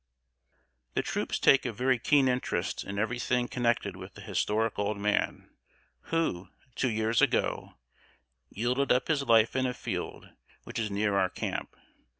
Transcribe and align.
"]The 0.95 1.03
troops 1.03 1.37
take 1.37 1.63
a 1.63 1.71
very 1.71 1.99
keen 1.99 2.27
interest 2.27 2.83
in 2.83 2.97
every 2.97 3.19
thing 3.19 3.47
connected 3.47 3.95
with 3.95 4.15
the 4.15 4.21
historic 4.21 4.79
old 4.79 4.97
man, 4.97 5.51
who, 6.05 6.49
two 6.73 6.89
years 6.89 7.21
ago, 7.21 7.75
yielded 8.49 8.91
up 8.91 9.09
his 9.09 9.21
life 9.21 9.55
in 9.55 9.67
a 9.67 9.75
field 9.75 10.31
which 10.63 10.79
is 10.79 10.89
near 10.89 11.13
our 11.19 11.29
camp. 11.29 11.75